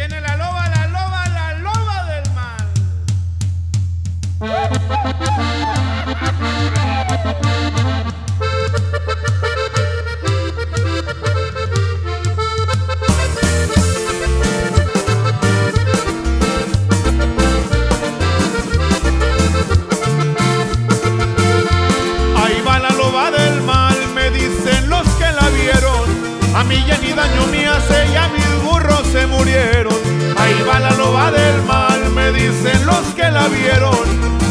viene 0.00 0.18
la 0.22 0.34
loba, 0.36 0.66
la 0.68 0.86
loba, 0.86 1.28
la 1.28 1.52
loba 1.58 2.04
del 2.10 2.26
mal. 2.32 2.66
Ahí 22.36 22.62
va 22.66 22.78
la 22.78 22.88
loba 22.90 23.30
del 23.30 23.60
mal, 23.62 23.98
me 24.14 24.30
dicen 24.30 24.88
los 24.88 25.06
que 25.18 25.30
la 25.30 25.46
vieron. 25.50 26.08
A 26.56 26.64
mí 26.64 26.82
ya 26.86 26.96
ni 26.98 27.12
daño 27.12 27.46
me 27.50 27.59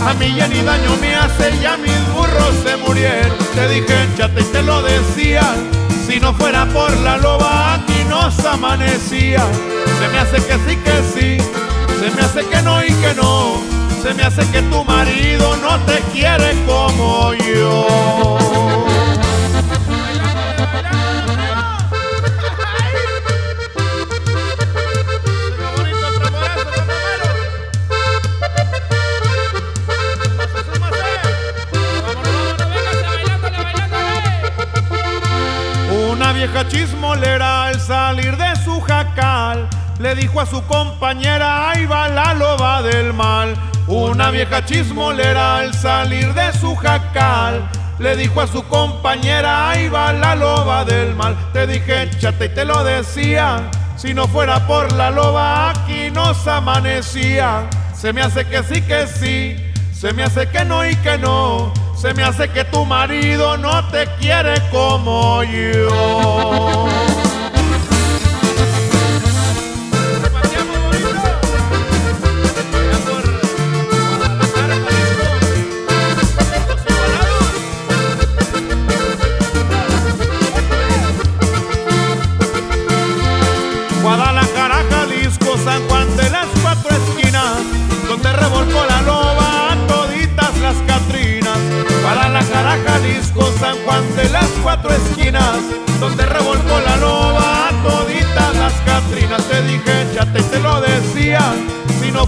A 0.10 0.14
mí 0.16 0.34
ya 0.36 0.48
ni 0.48 0.60
daño 0.62 0.98
me 1.00 1.16
hace, 1.16 1.56
ya 1.62 1.78
mis 1.78 2.14
burros 2.14 2.56
se 2.64 2.76
murieron. 2.78 3.38
Te 3.54 3.68
dije, 3.68 4.10
chate 4.18 4.42
y 4.42 4.44
te 4.46 4.64
lo 4.64 4.82
decía. 4.82 5.44
Si 6.08 6.20
no 6.20 6.34
fuera 6.34 6.66
por 6.66 6.92
la 7.02 7.18
loba, 7.18 7.76
aquí 7.76 8.04
nos 8.10 8.44
amanecía. 8.44 9.46
Se 10.00 10.08
me 10.08 10.18
hace 10.18 10.38
que 10.38 10.56
sí, 10.66 10.78
que 10.78 11.04
sí. 11.14 11.38
Se 12.00 12.10
me 12.10 12.22
hace 12.24 12.44
que 12.44 12.60
no 12.64 12.84
y 12.84 12.88
que 12.88 13.14
no. 13.14 13.62
Se 14.02 14.16
me 14.16 14.24
hace 14.24 14.50
que 14.50 14.64
tu 14.64 14.84
marido 14.84 15.56
no 15.58 15.78
te 15.86 16.02
quiere 16.12 16.56
como 16.66 17.36
yo. 17.36 18.39
Vieja 36.40 36.66
chismolera 36.70 37.66
al 37.66 37.82
salir 37.82 38.38
de 38.38 38.56
su 38.64 38.80
jacal 38.80 39.68
le 40.00 40.16
dijo 40.16 40.40
a 40.40 40.46
su 40.46 40.66
compañera, 40.68 41.70
ahí 41.70 41.86
va 41.86 42.08
la 42.08 42.34
loba 42.34 42.82
del 42.82 43.12
mal. 43.12 43.54
Una 43.88 44.32
vieja 44.32 44.64
chismolera 44.64 45.58
al 45.58 45.74
salir 45.74 46.34
de 46.34 46.54
su 46.54 46.78
jacal 46.78 47.70
le 47.98 48.16
dijo 48.16 48.40
a 48.40 48.48
su 48.48 48.64
compañera, 48.70 49.70
ahí 49.70 49.90
va 49.90 50.14
la 50.14 50.34
loba 50.34 50.86
del 50.86 51.14
mal. 51.14 51.36
Te 51.52 51.68
dije, 51.68 52.04
échate 52.04 52.46
y 52.46 52.50
te 52.56 52.64
lo 52.64 52.86
decía, 52.86 53.70
si 53.98 54.14
no 54.14 54.26
fuera 54.30 54.66
por 54.66 54.94
la 54.94 55.12
loba 55.12 55.72
aquí 55.72 56.10
nos 56.10 56.48
amanecía. 56.48 57.70
Se 57.94 58.14
me 58.14 58.22
hace 58.22 58.46
que 58.46 58.64
sí, 58.64 58.82
que 58.82 59.08
sí, 59.08 59.58
se 59.92 60.14
me 60.14 60.24
hace 60.24 60.48
que 60.48 60.64
no 60.64 60.88
y 60.88 60.96
que 60.96 61.18
no. 61.18 61.74
Se 62.00 62.14
me 62.14 62.24
hace 62.24 62.48
que 62.50 62.64
tu 62.64 62.86
marido 62.86 63.58
no 63.58 63.86
te 63.90 64.08
quiere 64.22 64.56
como 64.72 65.44
yo. 65.44 66.88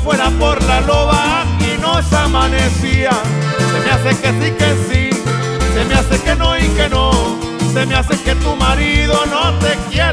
Fuera 0.03 0.29
por 0.31 0.62
la 0.63 0.81
loba 0.81 1.41
aquí 1.41 1.78
nos 1.79 2.12
amanecía. 2.13 3.12
Se 3.72 3.79
me 3.79 3.91
hace 3.91 4.22
que 4.22 4.29
sí, 4.29 4.51
que 4.51 4.75
sí, 4.89 5.09
se 5.73 5.85
me 5.85 5.94
hace 5.94 6.22
que 6.22 6.35
no 6.35 6.57
y 6.57 6.67
que 6.69 6.89
no. 6.89 7.12
Se 7.73 7.85
me 7.85 7.95
hace 7.95 8.22
que 8.22 8.35
tu 8.35 8.56
marido 8.57 9.17
no 9.28 9.57
te 9.59 9.78
quiere 9.89 10.10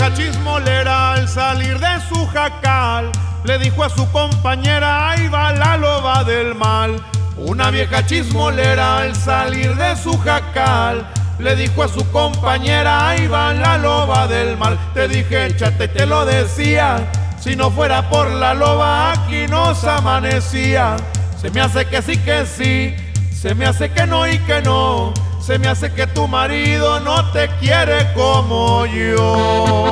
vieja 0.00 0.14
chismolera 0.14 1.12
al 1.12 1.28
salir 1.28 1.78
de 1.78 2.00
su 2.08 2.26
jacal 2.28 3.12
le 3.44 3.58
dijo 3.58 3.84
a 3.84 3.90
su 3.90 4.10
compañera, 4.10 5.10
ahí 5.10 5.28
va 5.28 5.52
la 5.52 5.76
loba 5.76 6.24
del 6.24 6.54
mal. 6.54 6.96
Una 7.36 7.70
vieja 7.70 8.06
chismolera 8.06 9.00
al 9.00 9.14
salir 9.14 9.74
de 9.76 9.94
su 9.96 10.16
jacal 10.20 11.06
le 11.38 11.54
dijo 11.54 11.82
a 11.82 11.88
su 11.88 12.10
compañera, 12.12 13.10
ahí 13.10 13.26
va 13.26 13.52
la 13.52 13.76
loba 13.76 14.26
del 14.26 14.56
mal. 14.56 14.78
Te 14.94 15.06
dije, 15.06 15.46
échate, 15.46 15.88
te 15.88 16.06
lo 16.06 16.24
decía. 16.24 17.06
Si 17.38 17.54
no 17.54 17.70
fuera 17.70 18.08
por 18.08 18.30
la 18.30 18.54
loba, 18.54 19.12
aquí 19.12 19.46
nos 19.48 19.84
amanecía. 19.84 20.96
Se 21.38 21.50
me 21.50 21.60
hace 21.60 21.84
que 21.84 22.00
sí, 22.00 22.16
que 22.16 22.46
sí. 22.46 22.94
Se 23.34 23.54
me 23.54 23.66
hace 23.66 23.90
que 23.90 24.06
no 24.06 24.26
y 24.26 24.38
que 24.38 24.62
no. 24.62 25.12
Se 25.40 25.58
me 25.58 25.68
hace 25.68 25.92
que 25.92 26.06
tu 26.06 26.28
marido 26.28 27.00
no 27.00 27.32
te 27.32 27.48
quiere 27.58 28.12
como 28.14 28.84
yo. 28.86 29.89